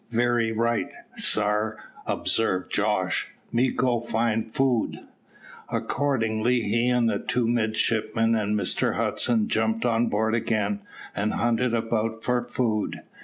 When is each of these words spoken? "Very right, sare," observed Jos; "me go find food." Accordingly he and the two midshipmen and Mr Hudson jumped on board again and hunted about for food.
"Very 0.09 0.51
right, 0.51 0.89
sare," 1.15 1.77
observed 2.07 2.71
Jos; 2.71 3.25
"me 3.51 3.69
go 3.69 3.99
find 3.99 4.51
food." 4.51 4.99
Accordingly 5.69 6.61
he 6.61 6.87
and 6.87 7.07
the 7.07 7.19
two 7.19 7.47
midshipmen 7.47 8.33
and 8.33 8.59
Mr 8.59 8.95
Hudson 8.95 9.47
jumped 9.47 9.85
on 9.85 10.07
board 10.07 10.33
again 10.33 10.79
and 11.15 11.33
hunted 11.33 11.75
about 11.75 12.23
for 12.23 12.43
food. 12.43 13.01